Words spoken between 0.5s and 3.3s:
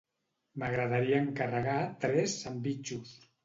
M'agradaria encarregar tres sandvitxos.